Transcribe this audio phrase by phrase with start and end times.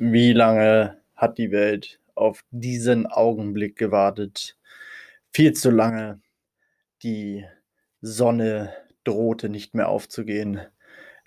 [0.00, 4.56] Wie lange hat die Welt auf diesen Augenblick gewartet?
[5.32, 6.20] Viel zu lange.
[7.02, 7.44] Die
[8.00, 8.72] Sonne
[9.02, 10.60] drohte nicht mehr aufzugehen.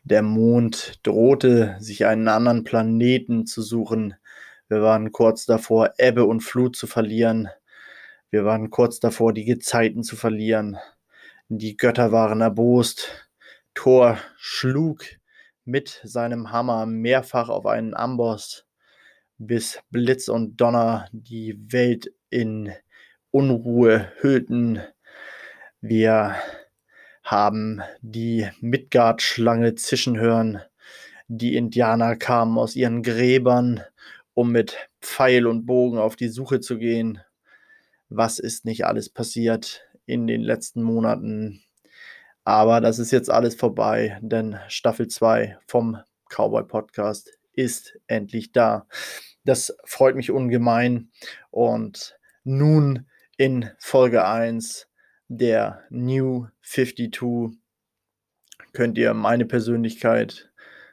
[0.05, 4.15] Der Mond drohte, sich einen anderen Planeten zu suchen.
[4.69, 7.49] Wir waren kurz davor, Ebbe und Flut zu verlieren.
[8.29, 10.77] Wir waren kurz davor, die Gezeiten zu verlieren.
[11.49, 13.27] Die Götter waren erbost.
[13.73, 15.03] Thor schlug
[15.65, 18.65] mit seinem Hammer mehrfach auf einen Amboss,
[19.37, 22.71] bis Blitz und Donner die Welt in
[23.31, 24.81] Unruhe hüllten.
[25.81, 26.35] Wir
[27.23, 30.61] haben die Midgard-Schlange zischen hören.
[31.27, 33.81] Die Indianer kamen aus ihren Gräbern,
[34.33, 37.21] um mit Pfeil und Bogen auf die Suche zu gehen.
[38.09, 41.63] Was ist nicht alles passiert in den letzten Monaten?
[42.43, 48.87] Aber das ist jetzt alles vorbei, denn Staffel 2 vom Cowboy Podcast ist endlich da.
[49.43, 51.11] Das freut mich ungemein.
[51.51, 54.87] Und nun in Folge 1
[55.27, 57.57] der New 52
[58.73, 60.51] könnt ihr meine Persönlichkeit,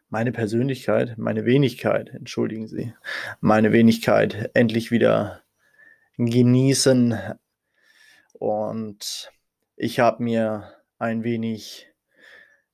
[0.08, 2.94] meine Persönlichkeit, meine Wenigkeit, entschuldigen Sie,
[3.40, 5.42] meine Wenigkeit endlich wieder
[6.16, 7.18] genießen.
[8.32, 9.30] Und
[9.76, 11.88] ich habe mir ein wenig,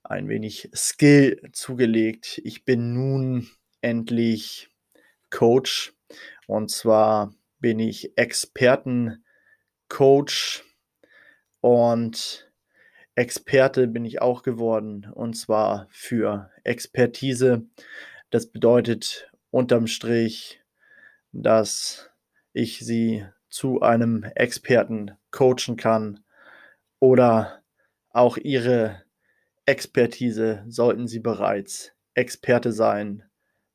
[0.03, 2.41] ein wenig Skill zugelegt.
[2.44, 3.48] Ich bin nun
[3.81, 4.70] endlich
[5.31, 5.94] Coach
[6.47, 9.19] und zwar bin ich Expertencoach
[11.61, 12.50] und
[13.16, 17.66] Experte bin ich auch geworden und zwar für Expertise.
[18.31, 20.61] Das bedeutet unterm Strich,
[21.33, 22.11] dass
[22.53, 26.25] ich sie zu einem Experten coachen kann
[26.98, 27.63] oder
[28.14, 29.02] auch ihre
[29.66, 33.24] Expertise sollten sie bereits Experte sein,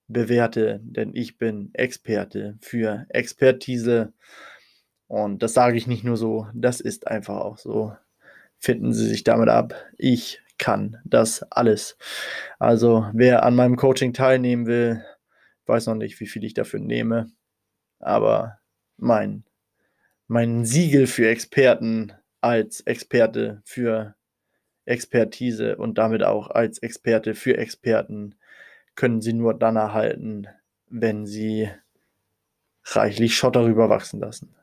[0.08, 4.14] bewerte, denn ich bin Experte für Expertise.
[5.08, 7.96] Und das sage ich nicht nur so, das ist einfach auch so.
[8.62, 9.74] Finden Sie sich damit ab.
[9.98, 11.98] Ich kann das alles.
[12.60, 15.04] Also wer an meinem Coaching teilnehmen will,
[15.66, 17.32] weiß noch nicht, wie viel ich dafür nehme.
[18.00, 18.60] Aber
[18.98, 19.46] mein,
[20.28, 24.16] mein Siegel für Experten als Experte für
[24.90, 28.36] Expertise und damit auch als Experte für Experten
[28.96, 30.48] können Sie nur dann erhalten,
[30.88, 31.70] wenn Sie
[32.84, 34.56] reichlich Schott darüber wachsen lassen.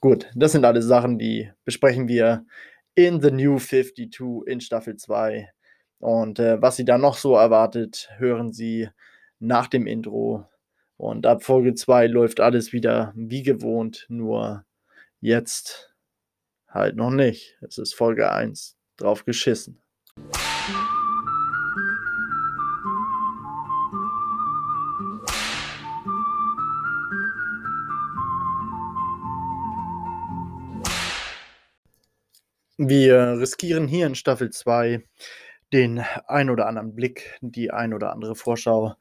[0.00, 2.44] Gut, das sind alles Sachen, die besprechen wir
[2.94, 5.50] in The New 52 in Staffel 2.
[5.98, 8.88] Und äh, was Sie da noch so erwartet, hören Sie
[9.38, 10.46] nach dem Intro.
[10.96, 14.64] Und ab Folge 2 läuft alles wieder wie gewohnt, nur
[15.20, 15.94] jetzt
[16.68, 17.56] halt noch nicht.
[17.62, 19.80] Es ist Folge 1 drauf geschissen.
[32.76, 35.04] Wir riskieren hier in Staffel 2
[35.72, 38.96] den ein oder anderen Blick, die ein oder andere Vorschau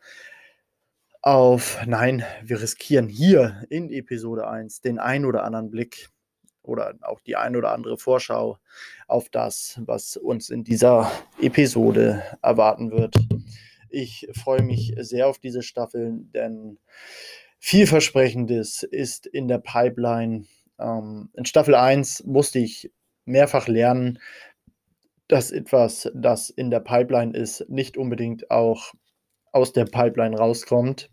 [1.24, 6.10] auf, nein, wir riskieren hier in Episode 1 den ein oder anderen Blick
[6.64, 8.58] oder auch die ein oder andere Vorschau
[9.08, 13.16] auf das, was uns in dieser Episode erwarten wird.
[13.90, 16.80] Ich freue mich sehr auf diese Staffel, denn
[17.60, 20.46] vielversprechendes ist in der Pipeline.
[20.80, 22.92] Ähm, in Staffel 1 musste ich
[23.26, 24.20] mehrfach lernen,
[25.28, 28.94] dass etwas, das in der Pipeline ist, nicht unbedingt auch
[29.52, 31.10] aus der Pipeline rauskommt.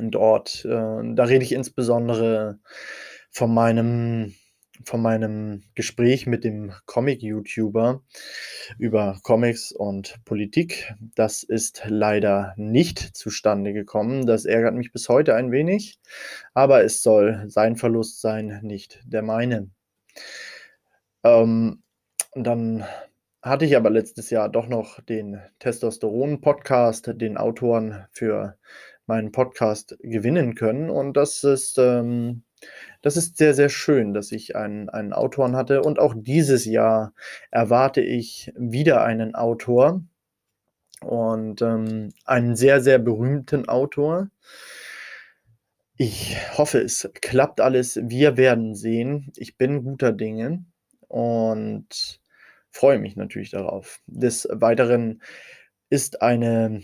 [0.00, 2.60] Dort, äh, da rede ich insbesondere
[3.30, 4.34] von meinem,
[4.84, 8.02] von meinem Gespräch mit dem Comic-YouTuber
[8.78, 10.92] über Comics und Politik.
[11.14, 14.26] Das ist leider nicht zustande gekommen.
[14.26, 15.98] Das ärgert mich bis heute ein wenig,
[16.54, 19.70] aber es soll sein Verlust sein, nicht der meine.
[21.24, 21.82] Ähm,
[22.34, 22.84] dann
[23.42, 28.58] hatte ich aber letztes Jahr doch noch den Testosteron-Podcast, den Autoren für
[29.06, 30.90] meinen Podcast gewinnen können.
[30.90, 32.44] Und das ist ähm,
[33.02, 35.82] das ist sehr, sehr schön, dass ich einen, einen Autoren hatte.
[35.82, 37.14] Und auch dieses Jahr
[37.50, 40.02] erwarte ich wieder einen Autor
[41.00, 44.28] und ähm, einen sehr, sehr berühmten Autor.
[45.96, 48.00] Ich hoffe, es klappt alles.
[48.02, 49.32] Wir werden sehen.
[49.36, 50.64] Ich bin guter Dinge
[51.08, 52.20] und
[52.70, 54.00] freue mich natürlich darauf.
[54.06, 55.22] Des Weiteren
[55.90, 56.82] ist eine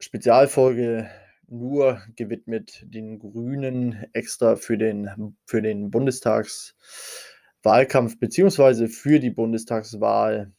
[0.00, 1.08] Spezialfolge
[1.48, 10.52] nur gewidmet den Grünen extra für den, für den Bundestagswahlkampf beziehungsweise für die Bundestagswahl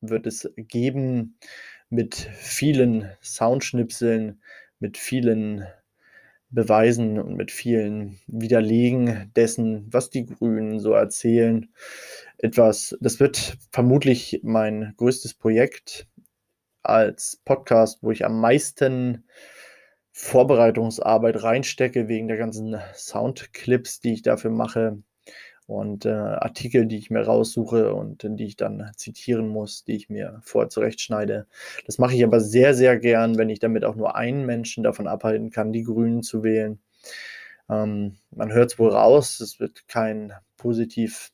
[0.00, 1.38] wird es geben
[1.88, 4.42] mit vielen Soundschnipseln,
[4.78, 5.66] mit vielen
[6.50, 11.72] Beweisen und mit vielen Widerlegen dessen, was die Grünen so erzählen.
[12.38, 16.08] Etwas, das wird vermutlich mein größtes Projekt
[16.82, 19.24] als Podcast, wo ich am meisten
[20.22, 24.98] Vorbereitungsarbeit reinstecke, wegen der ganzen Soundclips, die ich dafür mache
[25.66, 30.10] und äh, Artikel, die ich mir raussuche und die ich dann zitieren muss, die ich
[30.10, 31.46] mir vorher zurechtschneide.
[31.86, 35.08] Das mache ich aber sehr, sehr gern, wenn ich damit auch nur einen Menschen davon
[35.08, 36.80] abhalten kann, die Grünen zu wählen.
[37.70, 41.30] Ähm, man hört es wohl raus, es wird kein positiv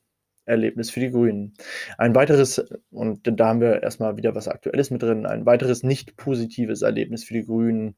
[0.47, 1.53] Erlebnis für die Grünen.
[1.97, 6.17] Ein weiteres, und da haben wir erstmal wieder was Aktuelles mit drin, ein weiteres nicht
[6.17, 7.95] positives Erlebnis für die Grünen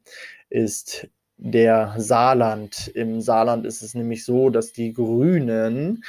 [0.50, 1.08] ist
[1.38, 2.90] der Saarland.
[2.90, 6.04] Im Saarland ist es nämlich so, dass die Grünen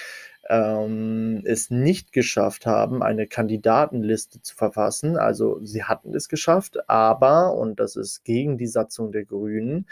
[0.48, 5.16] ähm, es nicht geschafft haben, eine Kandidatenliste zu verfassen.
[5.16, 9.86] Also sie hatten es geschafft, aber, und das ist gegen die Satzung der Grünen,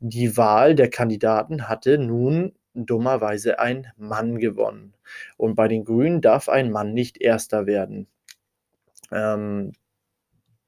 [0.00, 4.94] die Wahl der Kandidaten hatte nun dummerweise ein Mann gewonnen.
[5.36, 8.08] Und bei den Grünen darf ein Mann nicht Erster werden.
[9.12, 9.72] Ähm,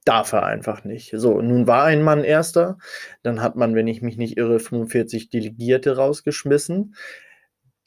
[0.06, 1.12] darf er einfach nicht.
[1.14, 2.78] So, nun war ein Mann Erster,
[3.22, 6.94] dann hat man, wenn ich mich nicht irre, 45 Delegierte rausgeschmissen.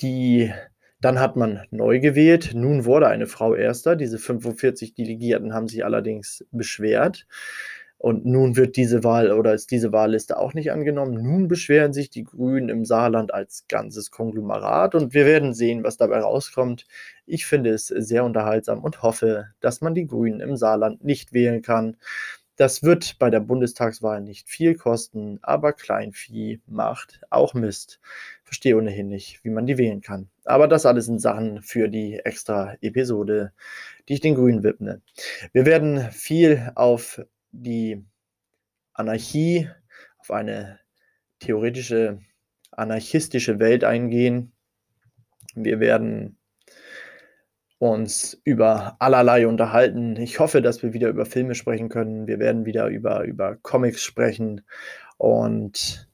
[0.01, 0.53] Die,
[1.01, 3.95] dann hat man neu gewählt, nun wurde eine Frau Erster.
[3.95, 7.25] Diese 45 Delegierten haben sich allerdings beschwert.
[7.99, 11.21] Und nun wird diese Wahl oder ist diese Wahlliste auch nicht angenommen.
[11.21, 15.97] Nun beschweren sich die Grünen im Saarland als ganzes Konglomerat und wir werden sehen, was
[15.97, 16.87] dabei rauskommt.
[17.25, 21.61] Ich finde es sehr unterhaltsam und hoffe, dass man die Grünen im Saarland nicht wählen
[21.61, 21.97] kann.
[22.55, 27.99] Das wird bei der Bundestagswahl nicht viel kosten, aber Kleinvieh macht auch Mist.
[28.45, 30.29] Verstehe ohnehin nicht, wie man die wählen kann.
[30.45, 33.51] Aber das alles sind Sachen für die extra Episode,
[34.07, 35.01] die ich den Grünen widme.
[35.51, 38.05] Wir werden viel auf die
[38.93, 39.69] Anarchie,
[40.19, 40.79] auf eine
[41.39, 42.19] theoretische
[42.71, 44.53] anarchistische Welt eingehen.
[45.55, 46.37] Wir werden
[47.77, 50.17] uns über allerlei unterhalten.
[50.17, 52.27] Ich hoffe, dass wir wieder über Filme sprechen können.
[52.27, 54.61] Wir werden wieder über, über Comics sprechen
[55.17, 56.09] und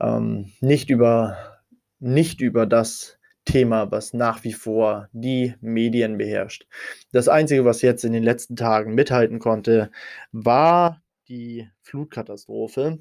[0.00, 1.62] ähm, nicht, über,
[1.98, 6.66] nicht über das Thema, was nach wie vor die Medien beherrscht.
[7.12, 9.90] Das Einzige, was jetzt in den letzten Tagen mithalten konnte,
[10.32, 12.98] war die Flutkatastrophe.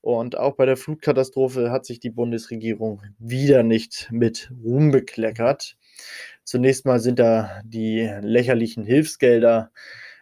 [0.00, 5.76] Und auch bei der Flutkatastrophe hat sich die Bundesregierung wieder nicht mit Ruhm bekleckert.
[6.44, 9.70] Zunächst mal sind da die lächerlichen Hilfsgelder.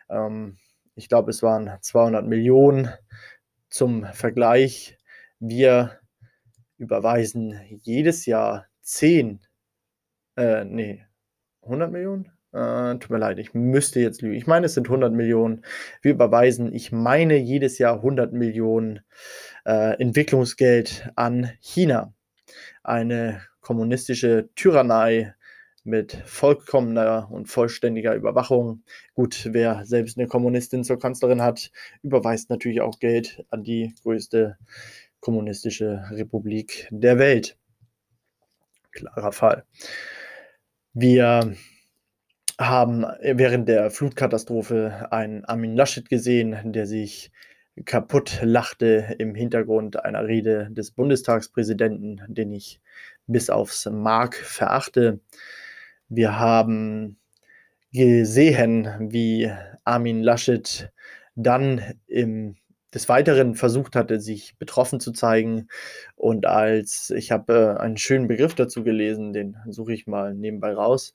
[0.09, 0.59] Ähm,
[0.95, 2.91] ich glaube, es waren 200 Millionen
[3.69, 4.99] zum Vergleich.
[5.41, 5.99] Wir
[6.79, 9.41] überweisen jedes Jahr 10
[10.37, 11.05] äh, nee,
[11.63, 12.33] 100 Millionen?
[12.53, 14.35] Äh, tut mir leid, ich müsste jetzt lügen.
[14.35, 15.65] Ich meine, es sind 100 Millionen.
[16.03, 19.01] Wir überweisen, ich meine, jedes Jahr 100 Millionen
[19.65, 22.13] äh, Entwicklungsgeld an China.
[22.83, 25.35] Eine kommunistische Tyrannei
[25.85, 28.85] mit vollkommener und vollständiger Überwachung.
[29.15, 31.71] Gut, wer selbst eine Kommunistin zur Kanzlerin hat,
[32.03, 34.59] überweist natürlich auch Geld an die größte
[35.21, 37.57] kommunistische Republik der Welt.
[38.91, 39.65] Klarer Fall.
[40.95, 41.55] Wir
[42.61, 47.33] haben während der Flutkatastrophe einen Armin Laschet gesehen, der sich
[47.87, 52.83] kaputt lachte im Hintergrund einer Rede des Bundestagspräsidenten, den ich
[53.27, 55.21] bis aufs Mark verachte.
[56.11, 57.19] Wir haben
[57.93, 59.51] gesehen, wie
[59.85, 60.93] Armin Laschet
[61.35, 62.57] dann im
[62.95, 65.69] des Weiteren versucht hatte, sich betroffen zu zeigen.
[66.15, 70.75] Und als ich habe äh, einen schönen Begriff dazu gelesen, den suche ich mal nebenbei
[70.75, 71.15] raus.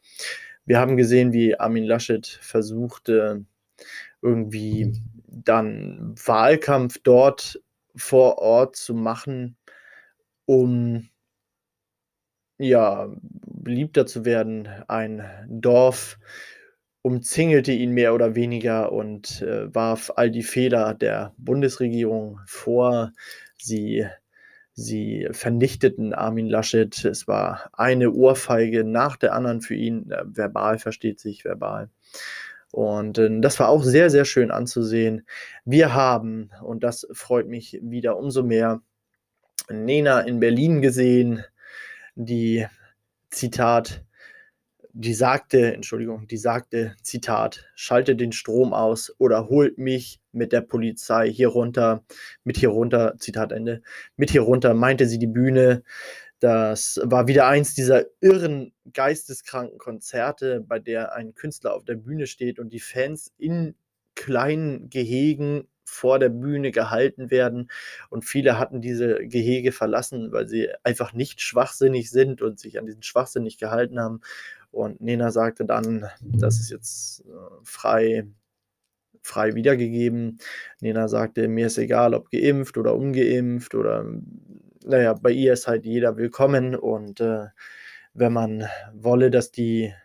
[0.66, 3.46] Wir haben gesehen, wie Armin Laschet versuchte,
[4.22, 4.94] irgendwie
[5.28, 7.62] dann Wahlkampf dort
[7.96, 9.56] vor Ort zu machen,
[10.46, 11.08] um
[12.58, 13.08] ja
[13.46, 16.18] beliebter zu werden, ein Dorf
[17.08, 23.14] umzingelte ihn mehr oder weniger und äh, warf all die Fehler der Bundesregierung vor.
[23.58, 24.06] Sie,
[24.74, 27.06] sie vernichteten Armin Laschet.
[27.06, 30.12] Es war eine Ohrfeige nach der anderen für ihn.
[30.12, 31.90] Äh, verbal versteht sich, verbal.
[32.74, 35.26] Und äh, das war auch sehr, sehr schön anzusehen.
[35.64, 38.82] Wir haben, und das freut mich wieder umso mehr,
[39.70, 41.46] Nena in Berlin gesehen,
[42.16, 42.68] die
[43.30, 44.04] Zitat
[45.00, 50.62] die sagte, Entschuldigung, die sagte, Zitat, schalte den Strom aus oder holt mich mit der
[50.62, 52.04] Polizei hier runter,
[52.44, 53.84] mit hier runter, Zitat Ende,
[54.16, 55.84] mit hier runter, meinte sie die Bühne.
[56.40, 62.26] Das war wieder eins dieser irren, geisteskranken Konzerte, bei der ein Künstler auf der Bühne
[62.26, 63.76] steht und die Fans in
[64.16, 67.70] kleinen Gehegen vor der Bühne gehalten werden.
[68.10, 72.86] Und viele hatten diese Gehege verlassen, weil sie einfach nicht schwachsinnig sind und sich an
[72.86, 74.22] diesen Schwachsinn nicht gehalten haben.
[74.78, 77.32] Und Nena sagte dann, das ist jetzt äh,
[77.64, 78.28] frei,
[79.24, 80.38] frei wiedergegeben.
[80.82, 84.06] Nena sagte, mir ist egal, ob geimpft oder ungeimpft oder
[84.86, 87.48] naja, bei ihr ist halt jeder willkommen und äh,
[88.14, 89.96] wenn man wolle, dass die,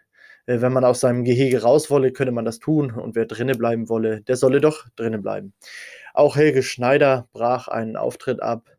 [0.46, 3.58] äh, wenn man aus seinem Gehege raus wolle, könne man das tun und wer drinnen
[3.58, 5.52] bleiben wolle, der solle doch drinnen bleiben.
[6.14, 8.70] Auch Helge Schneider brach einen Auftritt ab,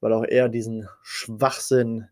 [0.00, 2.08] weil auch er diesen Schwachsinn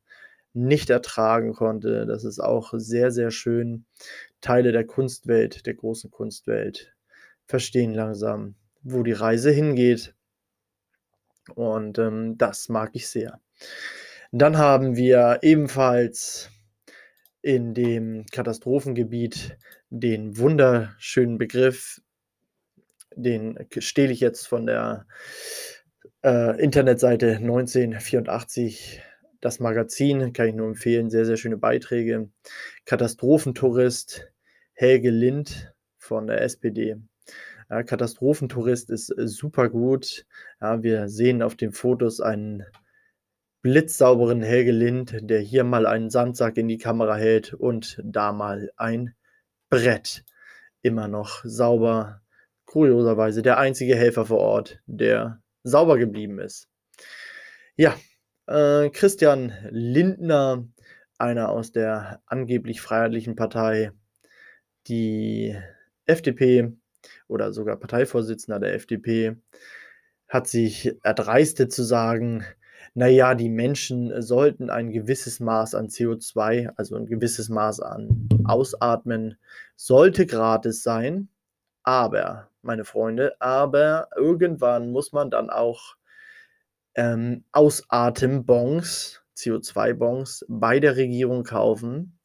[0.54, 2.06] nicht ertragen konnte.
[2.06, 3.84] Das ist auch sehr, sehr schön.
[4.40, 6.94] Teile der Kunstwelt, der großen Kunstwelt,
[7.46, 10.14] verstehen langsam, wo die Reise hingeht.
[11.54, 13.40] Und ähm, das mag ich sehr.
[14.30, 16.50] Dann haben wir ebenfalls
[17.42, 19.58] in dem Katastrophengebiet
[19.90, 22.00] den wunderschönen Begriff,
[23.14, 25.06] den stehle ich jetzt von der
[26.24, 29.02] äh, Internetseite 1984
[29.42, 32.30] das Magazin kann ich nur empfehlen, sehr, sehr schöne Beiträge.
[32.86, 34.32] Katastrophentourist
[34.72, 36.96] Helge Lind von der SPD.
[37.68, 40.26] Ja, Katastrophentourist ist äh, super gut.
[40.60, 42.64] Ja, wir sehen auf den Fotos einen
[43.62, 48.70] blitzsauberen Helge Lind, der hier mal einen Sandsack in die Kamera hält und da mal
[48.76, 49.14] ein
[49.70, 50.24] Brett.
[50.82, 52.22] Immer noch sauber.
[52.64, 56.68] Kurioserweise der einzige Helfer vor Ort, der sauber geblieben ist.
[57.76, 57.96] Ja,
[58.46, 60.66] äh, Christian Lindner,
[61.18, 63.92] einer aus der angeblich Freiheitlichen Partei,
[64.88, 65.56] die
[66.06, 66.72] FDP
[67.28, 69.36] oder sogar Parteivorsitzender der FDP,
[70.28, 72.44] hat sich erdreistet zu sagen,
[72.94, 79.38] naja, die Menschen sollten ein gewisses Maß an CO2, also ein gewisses Maß an Ausatmen,
[79.76, 81.28] sollte gratis sein.
[81.84, 85.96] Aber, meine Freunde, aber irgendwann muss man dann auch
[86.94, 92.18] ähm, Ausatembons, CO2-Bons, bei der Regierung kaufen,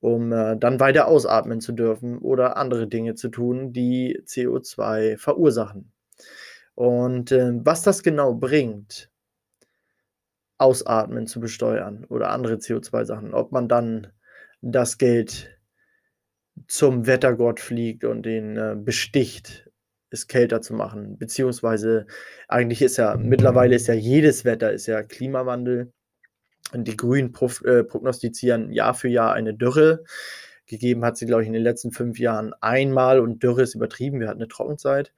[0.00, 5.92] um äh, dann weiter ausatmen zu dürfen oder andere Dinge zu tun, die CO2 verursachen.
[6.74, 9.10] Und äh, was das genau bringt,
[10.58, 14.12] Ausatmen zu besteuern oder andere CO2-Sachen, ob man dann
[14.60, 15.58] das Geld
[16.68, 19.63] zum Wettergott fliegt und den äh, besticht,
[20.14, 21.18] es kälter zu machen.
[21.18, 22.06] Beziehungsweise
[22.48, 25.92] eigentlich ist ja, mittlerweile ist ja jedes Wetter ist ja Klimawandel.
[26.72, 27.32] Und die Grünen
[27.64, 30.04] äh, prognostizieren Jahr für Jahr eine Dürre.
[30.66, 34.18] Gegeben hat sie, glaube ich, in den letzten fünf Jahren einmal und Dürre ist übertrieben.
[34.18, 35.12] Wir hatten eine Trockenzeit.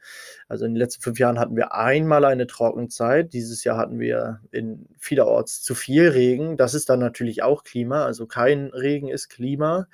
[0.48, 3.32] Also in den letzten fünf Jahren hatten wir einmal eine Trockenzeit.
[3.32, 6.56] Dieses Jahr hatten wir in vielerorts zu viel Regen.
[6.56, 8.04] Das ist dann natürlich auch Klima.
[8.04, 9.86] Also kein Regen ist Klima.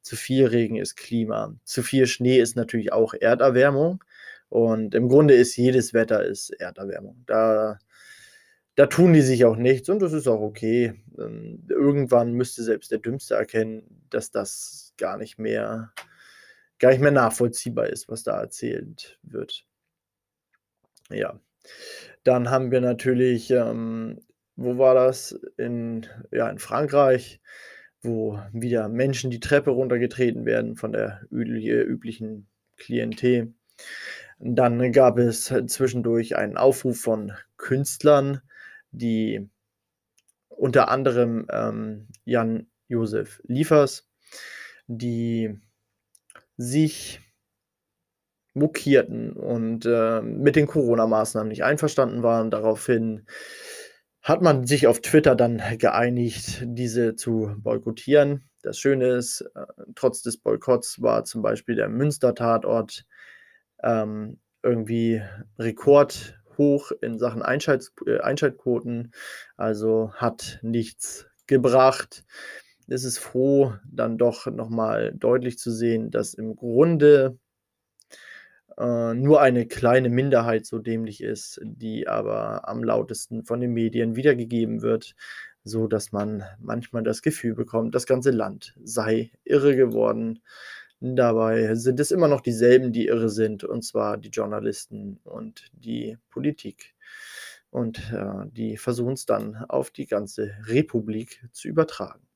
[0.00, 1.54] Zu viel Regen ist Klima.
[1.64, 4.02] Zu viel Schnee ist natürlich auch Erderwärmung.
[4.50, 7.22] Und im Grunde ist jedes Wetter ist Erderwärmung.
[7.26, 7.78] Da,
[8.74, 10.92] da tun die sich auch nichts und das ist auch okay.
[11.18, 15.92] Ähm, irgendwann müsste selbst der Dümmste erkennen, dass das gar nicht mehr,
[16.80, 19.64] gar nicht mehr nachvollziehbar ist, was da erzählt wird.
[21.10, 21.38] Ja.
[22.24, 24.20] Dann haben wir natürlich, ähm,
[24.56, 25.38] wo war das?
[25.58, 27.40] In, ja, in Frankreich,
[28.02, 33.54] wo wieder Menschen die Treppe runtergetreten werden von der üblichen Klientel.
[34.42, 38.40] Dann gab es zwischendurch einen Aufruf von Künstlern,
[38.90, 39.50] die
[40.48, 44.08] unter anderem ähm, Jan-Josef Liefers,
[44.86, 45.58] die
[46.56, 47.20] sich
[48.54, 52.50] mokierten und äh, mit den Corona-Maßnahmen nicht einverstanden waren.
[52.50, 53.26] Daraufhin
[54.22, 58.48] hat man sich auf Twitter dann geeinigt, diese zu boykottieren.
[58.62, 63.04] Das Schöne ist, äh, trotz des Boykotts war zum Beispiel der Münster-Tatort
[63.82, 65.22] ähm, irgendwie
[65.58, 69.12] rekordhoch in Sachen Einschalt, äh, Einschaltquoten.
[69.56, 72.24] Also hat nichts gebracht.
[72.88, 77.38] Es ist froh, dann doch nochmal deutlich zu sehen, dass im Grunde
[78.78, 84.16] äh, nur eine kleine Minderheit so dämlich ist, die aber am lautesten von den Medien
[84.16, 85.14] wiedergegeben wird,
[85.64, 90.40] so dass man manchmal das Gefühl bekommt, das ganze Land sei irre geworden.
[91.00, 96.18] Dabei sind es immer noch dieselben, die irre sind, und zwar die Journalisten und die
[96.28, 96.94] Politik.
[97.70, 102.26] Und äh, die versuchen es dann auf die ganze Republik zu übertragen.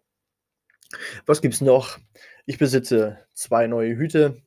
[1.26, 1.98] Was gibt es noch?
[2.46, 4.42] Ich besitze zwei neue Hüte.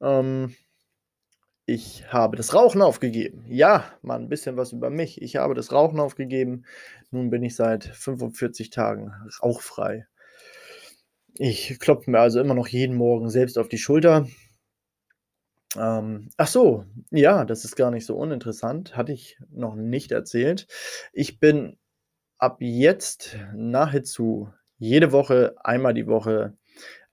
[0.00, 0.54] Ähm,
[1.66, 3.44] ich habe das Rauchen aufgegeben.
[3.48, 5.20] Ja, mal ein bisschen was über mich.
[5.20, 6.64] Ich habe das Rauchen aufgegeben.
[7.10, 9.12] Nun bin ich seit 45 Tagen
[9.42, 10.06] rauchfrei.
[11.38, 14.26] Ich klopfe mir also immer noch jeden Morgen selbst auf die Schulter.
[15.76, 18.96] Ähm, ach so, ja, das ist gar nicht so uninteressant.
[18.96, 20.66] Hatte ich noch nicht erzählt.
[21.12, 21.76] Ich bin
[22.38, 26.56] ab jetzt nahezu jede Woche, einmal die Woche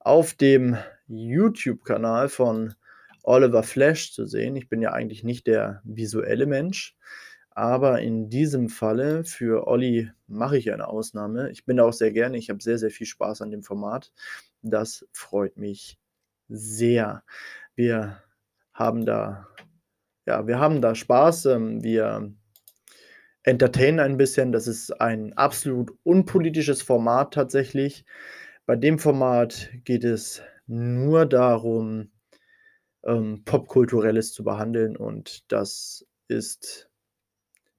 [0.00, 0.76] auf dem
[1.06, 2.74] YouTube-Kanal von
[3.22, 4.56] Oliver Flash zu sehen.
[4.56, 6.96] Ich bin ja eigentlich nicht der visuelle Mensch,
[7.54, 11.50] aber in diesem Falle für Olli mache ich eine Ausnahme.
[11.50, 12.36] Ich bin da auch sehr gerne.
[12.36, 14.12] Ich habe sehr, sehr viel Spaß an dem Format.
[14.62, 15.98] Das freut mich
[16.48, 17.22] sehr.
[17.76, 18.20] Wir
[18.72, 19.46] haben da,
[20.26, 21.46] ja, wir haben da Spaß.
[21.46, 22.32] Ähm, wir
[23.44, 24.50] entertainen ein bisschen.
[24.50, 28.04] Das ist ein absolut unpolitisches Format tatsächlich.
[28.66, 32.10] Bei dem Format geht es nur darum,
[33.04, 36.88] ähm, Popkulturelles zu behandeln und das ist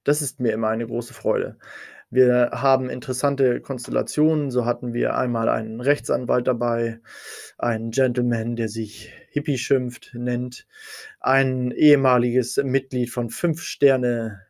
[0.06, 1.58] das ist mir immer eine große Freude.
[2.10, 4.52] Wir haben interessante Konstellationen.
[4.52, 7.00] So hatten wir einmal einen Rechtsanwalt dabei,
[7.58, 10.66] einen Gentleman, der sich Hippie schimpft, nennt,
[11.18, 14.42] ein ehemaliges Mitglied von Fünf Sterne,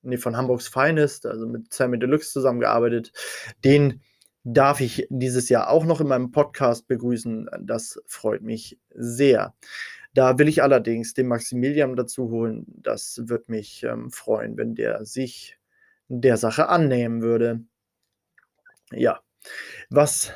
[0.00, 3.12] nee, von Hamburgs Finest, also mit Sammy Deluxe zusammengearbeitet.
[3.62, 4.00] Den
[4.44, 7.50] darf ich dieses Jahr auch noch in meinem Podcast begrüßen.
[7.60, 9.54] Das freut mich sehr.
[10.14, 12.66] Da will ich allerdings den Maximilian dazu holen.
[12.68, 15.58] Das wird mich ähm, freuen, wenn der sich
[16.08, 17.64] der Sache annehmen würde.
[18.90, 19.20] Ja,
[19.88, 20.32] was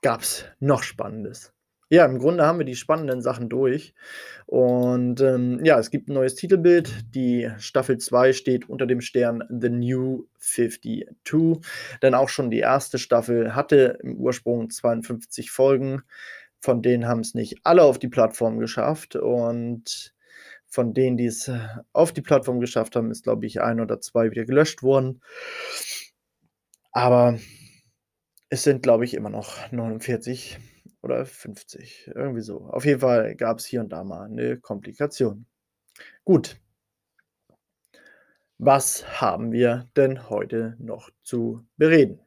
[0.00, 1.54] gab es noch Spannendes?
[1.90, 3.94] Ja, im Grunde haben wir die spannenden Sachen durch.
[4.46, 7.14] Und ähm, ja, es gibt ein neues Titelbild.
[7.14, 11.06] Die Staffel 2 steht unter dem Stern The New 52.
[12.02, 16.02] Denn auch schon die erste Staffel hatte im Ursprung 52 Folgen.
[16.64, 19.16] Von denen haben es nicht alle auf die Plattform geschafft.
[19.16, 20.14] Und
[20.66, 21.50] von denen, die es
[21.92, 25.20] auf die Plattform geschafft haben, ist, glaube ich, ein oder zwei wieder gelöscht worden.
[26.90, 27.38] Aber
[28.48, 30.58] es sind, glaube ich, immer noch 49
[31.02, 32.10] oder 50.
[32.14, 32.62] Irgendwie so.
[32.62, 35.44] Auf jeden Fall gab es hier und da mal eine Komplikation.
[36.24, 36.56] Gut.
[38.56, 42.20] Was haben wir denn heute noch zu bereden?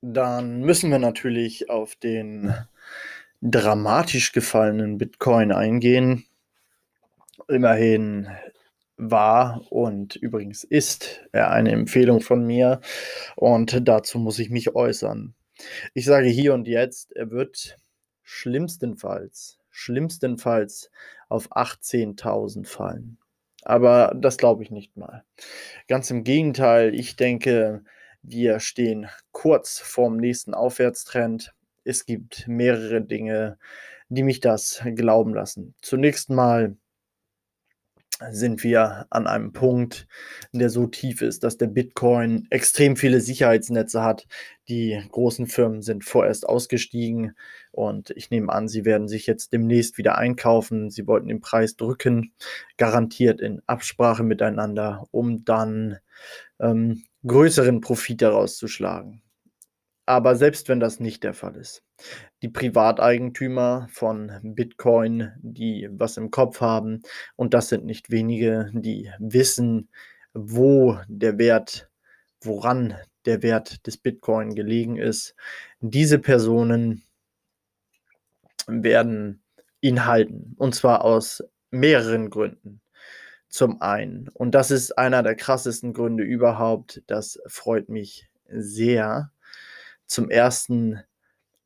[0.00, 2.54] Dann müssen wir natürlich auf den
[3.40, 6.24] dramatisch gefallenen Bitcoin eingehen.
[7.48, 8.28] Immerhin
[8.96, 12.80] war und übrigens ist er eine Empfehlung von mir
[13.36, 15.34] und dazu muss ich mich äußern.
[15.94, 17.76] Ich sage hier und jetzt, er wird
[18.22, 20.90] schlimmstenfalls, schlimmstenfalls
[21.28, 23.18] auf 18.000 fallen.
[23.62, 25.24] Aber das glaube ich nicht mal.
[25.88, 27.82] Ganz im Gegenteil, ich denke,
[28.22, 31.54] wir stehen kurz vorm nächsten Aufwärtstrend
[31.86, 33.58] es gibt mehrere Dinge,
[34.08, 35.74] die mich das glauben lassen.
[35.82, 36.76] Zunächst mal
[38.30, 40.06] sind wir an einem Punkt,
[40.52, 44.26] der so tief ist, dass der Bitcoin extrem viele Sicherheitsnetze hat.
[44.68, 47.36] Die großen Firmen sind vorerst ausgestiegen
[47.72, 50.90] und ich nehme an, sie werden sich jetzt demnächst wieder einkaufen.
[50.90, 52.32] Sie wollten den Preis drücken,
[52.78, 55.98] garantiert in Absprache miteinander, um dann
[56.58, 59.22] ähm, größeren Profit daraus zu schlagen.
[60.06, 61.82] Aber selbst wenn das nicht der Fall ist,
[62.40, 67.02] die Privateigentümer von Bitcoin, die was im Kopf haben,
[67.34, 69.88] und das sind nicht wenige, die wissen,
[70.32, 71.90] wo der Wert,
[72.40, 75.34] woran der Wert des Bitcoin gelegen ist,
[75.80, 77.02] diese Personen
[78.68, 79.42] werden
[79.80, 80.54] ihn halten.
[80.56, 82.80] Und zwar aus mehreren Gründen.
[83.48, 89.32] Zum einen, und das ist einer der krassesten Gründe überhaupt, das freut mich sehr,
[90.06, 91.00] zum ersten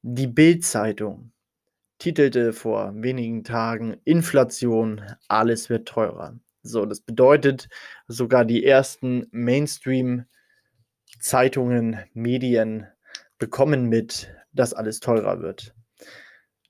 [0.03, 1.33] die Bild-Zeitung
[1.99, 6.39] titelte vor wenigen Tagen Inflation, alles wird teurer.
[6.63, 7.69] So, das bedeutet,
[8.09, 12.87] sogar die ersten Mainstream-Zeitungen, Medien
[13.39, 15.75] bekommen mit, dass alles teurer wird.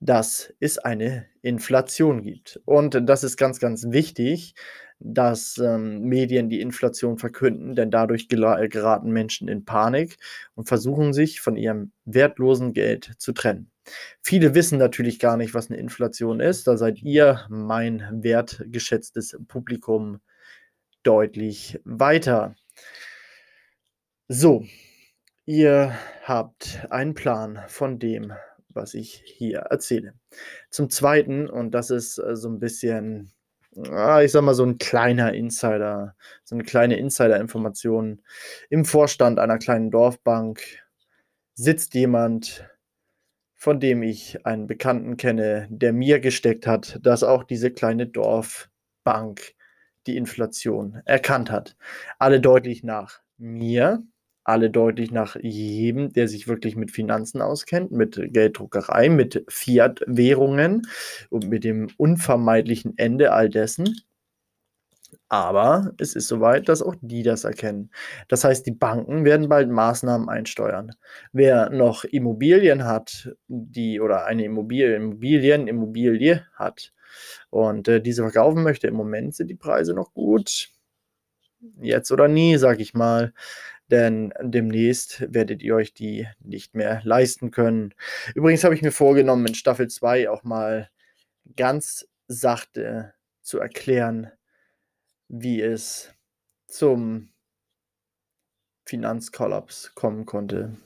[0.00, 2.60] Dass es eine Inflation gibt.
[2.64, 4.54] Und das ist ganz, ganz wichtig,
[4.98, 10.18] dass ähm, Medien die Inflation verkünden, denn dadurch geraten Menschen in Panik
[10.54, 13.70] und versuchen sich von ihrem wertlosen Geld zu trennen.
[14.22, 16.66] Viele wissen natürlich gar nicht, was eine Inflation ist.
[16.66, 20.20] Da seid ihr, mein wertgeschätztes Publikum,
[21.02, 22.54] deutlich weiter.
[24.28, 24.64] So,
[25.46, 28.32] ihr habt einen Plan von dem,
[28.74, 30.14] was ich hier erzähle.
[30.70, 33.32] Zum Zweiten, und das ist äh, so ein bisschen
[33.90, 38.22] ah, ich sag mal, so ein kleiner Insider, so eine kleine Insider-Information.
[38.68, 40.62] Im Vorstand einer kleinen Dorfbank
[41.54, 42.68] sitzt jemand,
[43.56, 49.54] von dem ich einen Bekannten kenne, der mir gesteckt hat, dass auch diese kleine Dorfbank
[50.06, 51.76] die Inflation erkannt hat.
[52.18, 54.02] Alle deutlich nach mir.
[54.44, 60.82] Alle deutlich nach jedem, der sich wirklich mit Finanzen auskennt, mit Gelddruckerei, mit Fiat-Währungen
[61.30, 64.00] und mit dem unvermeidlichen Ende all dessen.
[65.28, 67.90] Aber es ist soweit, dass auch die das erkennen.
[68.28, 70.92] Das heißt, die Banken werden bald Maßnahmen einsteuern.
[71.32, 76.92] Wer noch Immobilien hat, die oder eine Immobilie, Immobilien, Immobilie hat
[77.50, 80.68] und äh, diese verkaufen möchte, im Moment sind die Preise noch gut.
[81.80, 83.32] Jetzt oder nie, sag ich mal.
[83.90, 87.92] Denn demnächst werdet ihr euch die nicht mehr leisten können.
[88.34, 90.88] Übrigens habe ich mir vorgenommen, in Staffel 2 auch mal
[91.56, 94.30] ganz sachte zu erklären,
[95.28, 96.14] wie es
[96.68, 97.30] zum
[98.86, 100.76] Finanzkollaps kommen konnte.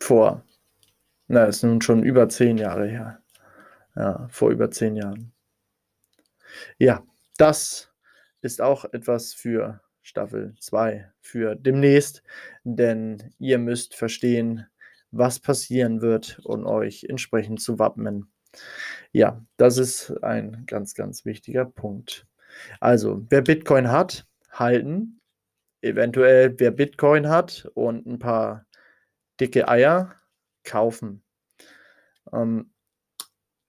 [0.00, 0.44] Vor,
[1.28, 3.22] na, ist nun schon über zehn Jahre her.
[3.94, 5.32] Ja, vor über zehn Jahren.
[6.78, 7.04] Ja,
[7.36, 7.92] das
[8.40, 12.22] ist auch etwas für Staffel 2, für demnächst,
[12.64, 14.66] denn ihr müsst verstehen,
[15.10, 18.32] was passieren wird und euch entsprechend zu wappnen.
[19.12, 22.26] Ja, das ist ein ganz, ganz wichtiger Punkt.
[22.80, 25.20] Also, wer Bitcoin hat, halten.
[25.80, 28.66] Eventuell, wer Bitcoin hat und ein paar
[29.40, 30.14] dicke Eier,
[30.64, 31.24] kaufen.
[32.32, 32.71] Ähm,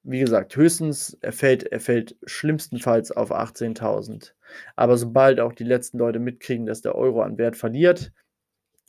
[0.04, 4.34] wie gesagt, höchstens, er fällt, er fällt schlimmstenfalls auf 18.000.
[4.76, 8.12] Aber sobald auch die letzten Leute mitkriegen, dass der Euro an Wert verliert,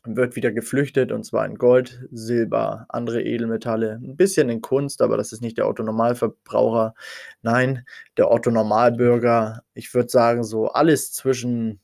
[0.05, 5.16] wird wieder geflüchtet und zwar in Gold, Silber, andere Edelmetalle, ein bisschen in Kunst, aber
[5.16, 6.94] das ist nicht der Otto-Normalverbraucher.
[7.42, 7.87] Nein,
[8.18, 11.81] der Otto-Normalbürger, ich würde sagen, so alles zwischen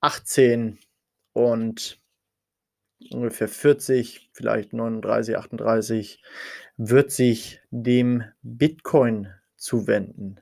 [0.00, 0.78] 18
[1.32, 2.00] und
[3.10, 6.22] ungefähr 40, vielleicht 39, 38,
[6.82, 10.40] wird sich dem Bitcoin zuwenden.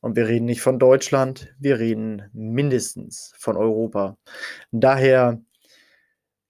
[0.00, 4.16] Und wir reden nicht von Deutschland, wir reden mindestens von Europa.
[4.72, 5.40] Daher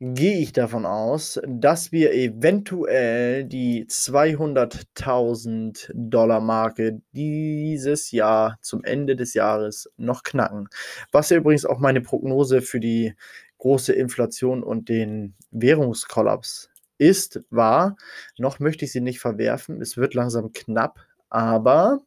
[0.00, 9.16] gehe ich davon aus, dass wir eventuell die 200.000 Dollar Marke dieses Jahr zum Ende
[9.16, 10.70] des Jahres noch knacken.
[11.12, 13.14] Was ja übrigens auch meine Prognose für die
[13.59, 16.69] große Inflation und den Währungskollaps
[17.00, 17.96] ist, war.
[18.38, 19.80] Noch möchte ich sie nicht verwerfen.
[19.80, 22.00] Es wird langsam knapp, aber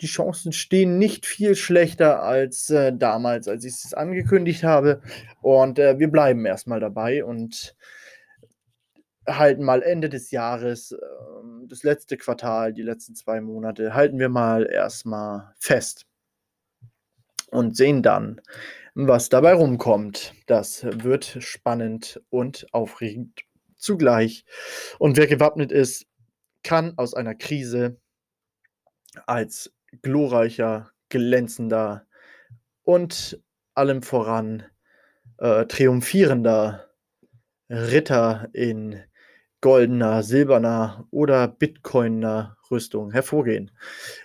[0.00, 5.00] die Chancen stehen nicht viel schlechter als äh, damals, als ich es angekündigt habe.
[5.40, 7.76] Und äh, wir bleiben erstmal dabei und
[9.28, 10.98] halten mal Ende des Jahres, äh,
[11.68, 16.06] das letzte Quartal, die letzten zwei Monate, halten wir mal erstmal fest
[17.50, 18.40] und sehen dann,
[18.94, 20.34] was dabei rumkommt.
[20.46, 23.42] Das wird spannend und aufregend
[23.82, 24.44] zugleich.
[24.98, 26.06] Und wer gewappnet ist,
[26.62, 28.00] kann aus einer Krise
[29.26, 32.06] als glorreicher, glänzender
[32.82, 33.40] und
[33.74, 34.64] allem voran
[35.38, 36.88] äh, triumphierender
[37.68, 39.02] Ritter in
[39.60, 43.70] goldener, silberner oder bitcoiner Rüstung hervorgehen.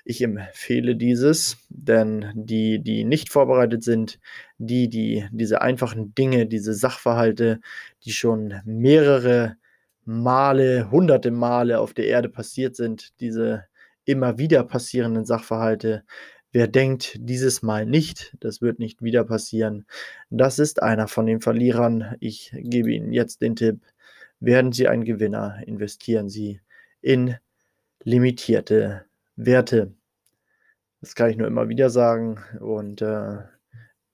[0.03, 4.19] Ich empfehle dieses, denn die, die nicht vorbereitet sind,
[4.57, 7.59] die, die diese einfachen Dinge, diese Sachverhalte,
[8.05, 9.57] die schon mehrere
[10.05, 13.65] Male, hunderte Male auf der Erde passiert sind, diese
[14.05, 16.03] immer wieder passierenden Sachverhalte.
[16.53, 19.85] Wer denkt dieses Mal nicht, das wird nicht wieder passieren,
[20.29, 22.15] das ist einer von den Verlierern.
[22.21, 23.81] Ich gebe Ihnen jetzt den Tipp,
[24.39, 26.61] werden Sie ein Gewinner, investieren Sie
[27.01, 27.35] in
[28.07, 29.93] limitierte Werte.
[31.01, 32.39] Das kann ich nur immer wieder sagen.
[32.61, 33.39] Und äh,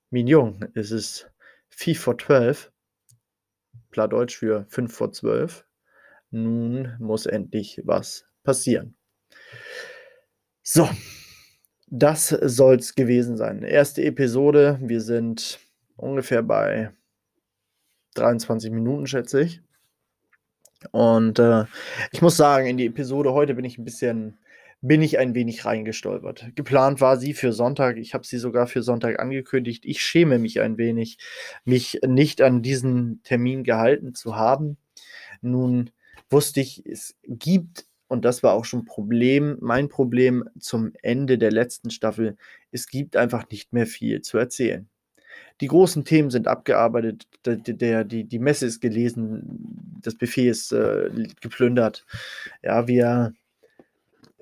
[0.10, 1.32] Mignon, es ist
[1.70, 2.72] 5 vor 12,
[3.92, 5.66] Plattdeutsch für 5 vor 12.
[6.32, 8.96] Nun muss endlich was passieren.
[10.64, 10.90] So,
[11.86, 13.62] das soll es gewesen sein.
[13.62, 14.80] Erste Episode.
[14.82, 15.60] Wir sind
[15.98, 16.92] ungefähr bei
[18.16, 19.62] 23 Minuten, schätze ich.
[20.92, 21.66] Und äh,
[22.12, 24.38] ich muss sagen, in die Episode heute bin ich ein bisschen,
[24.82, 26.52] bin ich ein wenig reingestolpert.
[26.56, 27.98] Geplant war sie für Sonntag.
[27.98, 29.86] Ich habe sie sogar für Sonntag angekündigt.
[29.86, 31.18] Ich schäme mich ein wenig,
[31.66, 34.78] mich nicht an diesen Termin gehalten zu haben.
[35.42, 35.92] Nun
[36.30, 41.52] wusste ich, es gibt und das war auch schon Problem, mein Problem zum Ende der
[41.52, 42.38] letzten Staffel.
[42.72, 44.88] Es gibt einfach nicht mehr viel zu erzählen.
[45.62, 50.72] Die großen Themen sind abgearbeitet, der, der, die, die Messe ist gelesen, das Buffet ist
[50.72, 51.10] äh,
[51.42, 52.06] geplündert.
[52.62, 53.34] Ja, wir,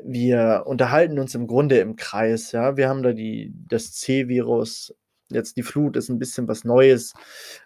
[0.04, 2.52] wir unterhalten uns im Grunde im Kreis.
[2.52, 4.96] Ja, wir haben da die, das C-Virus.
[5.30, 7.14] Jetzt die Flut ist ein bisschen was Neues,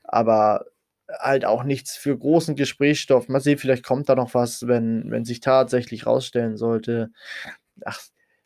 [0.03, 0.65] aber
[1.09, 3.27] halt auch nichts für großen Gesprächsstoff.
[3.27, 7.11] Mal sehen, vielleicht kommt da noch was, wenn, wenn sich tatsächlich rausstellen sollte.
[7.83, 7.99] Ach,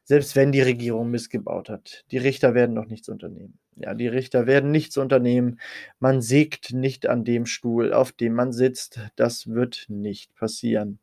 [0.09, 3.59] selbst wenn die Regierung missgebaut hat, die Richter werden doch nichts unternehmen.
[3.75, 5.59] Ja, die Richter werden nichts unternehmen.
[5.99, 8.99] Man sägt nicht an dem Stuhl, auf dem man sitzt.
[9.15, 10.97] Das wird nicht passieren.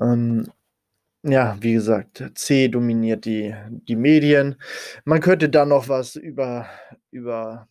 [0.00, 0.50] Ähm,
[1.22, 4.56] ja, wie gesagt, C dominiert die die Medien.
[5.04, 6.66] Man könnte dann noch was über
[7.12, 7.68] über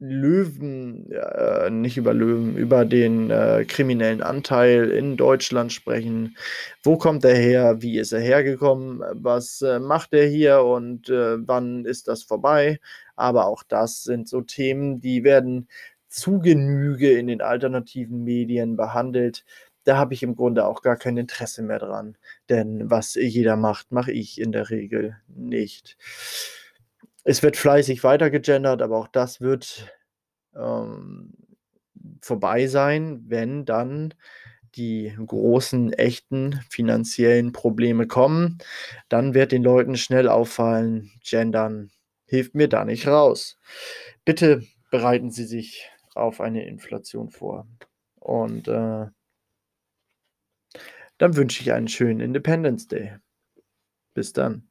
[0.00, 6.36] Löwen äh, nicht über Löwen, über den, äh, kriminellen Anteil in Deutschland sprechen.
[6.84, 7.82] Wo kommt er her?
[7.82, 9.02] Wie ist er hergekommen?
[9.14, 12.78] Was, äh, macht er hier und, äh, wann ist das vorbei?
[13.16, 15.68] Aber auch das sind so Themen, die werden
[16.08, 19.44] zu Genüge in den alternativen Medien behandelt.
[19.84, 22.16] Da habe ich im Grunde auch gar kein Interesse mehr dran,
[22.48, 25.96] denn was jeder macht, mache ich in der Regel nicht.
[27.28, 29.92] Es wird fleißig weiter gegendert, aber auch das wird,
[30.56, 31.34] ähm,
[32.22, 34.14] vorbei sein, wenn dann
[34.76, 38.56] die großen, echten finanziellen Probleme kommen.
[39.10, 41.90] Dann wird den Leuten schnell auffallen, Gendern
[42.24, 43.58] hilft mir da nicht raus.
[44.24, 47.66] Bitte bereiten Sie sich auf eine Inflation vor.
[48.20, 49.08] Und, äh
[51.18, 53.16] dann wünsche ich einen schönen Independence Day.
[54.14, 54.67] Bis dann.